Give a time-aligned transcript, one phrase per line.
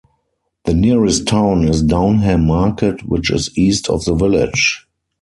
[0.65, 4.87] The nearest town is Downham Market which is east of the village.